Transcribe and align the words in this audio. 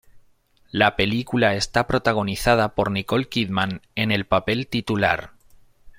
La 0.71 0.95
película 0.95 1.53
está 1.53 1.85
protagonizada 1.85 2.73
por 2.73 2.89
Nicole 2.89 3.29
Kidman 3.29 3.83
en 3.93 4.09
el 4.11 4.25
papel 4.25 4.65
titular. 4.65 5.33